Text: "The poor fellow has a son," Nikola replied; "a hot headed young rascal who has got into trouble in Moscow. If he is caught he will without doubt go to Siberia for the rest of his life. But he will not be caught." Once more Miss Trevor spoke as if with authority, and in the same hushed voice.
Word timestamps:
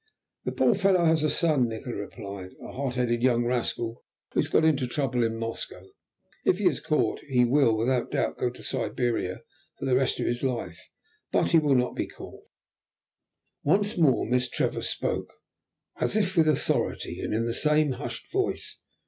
"The 0.45 0.51
poor 0.51 0.73
fellow 0.73 1.05
has 1.05 1.21
a 1.21 1.29
son," 1.29 1.69
Nikola 1.69 1.95
replied; 1.97 2.53
"a 2.59 2.71
hot 2.71 2.95
headed 2.95 3.21
young 3.21 3.45
rascal 3.45 4.03
who 4.31 4.39
has 4.39 4.47
got 4.47 4.65
into 4.65 4.87
trouble 4.87 5.23
in 5.23 5.37
Moscow. 5.37 5.91
If 6.43 6.57
he 6.57 6.65
is 6.67 6.79
caught 6.79 7.19
he 7.19 7.45
will 7.45 7.77
without 7.77 8.09
doubt 8.09 8.39
go 8.39 8.49
to 8.49 8.63
Siberia 8.63 9.43
for 9.77 9.85
the 9.85 9.95
rest 9.95 10.19
of 10.19 10.25
his 10.25 10.41
life. 10.41 10.89
But 11.31 11.51
he 11.51 11.59
will 11.59 11.75
not 11.75 11.95
be 11.95 12.07
caught." 12.07 12.41
Once 13.61 13.95
more 13.95 14.25
Miss 14.25 14.49
Trevor 14.49 14.81
spoke 14.81 15.31
as 15.97 16.15
if 16.17 16.35
with 16.35 16.47
authority, 16.49 17.19
and 17.21 17.31
in 17.31 17.45
the 17.45 17.53
same 17.53 17.91
hushed 17.91 18.31
voice. 18.31 18.79